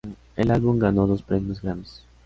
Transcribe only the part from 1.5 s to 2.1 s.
Grammys.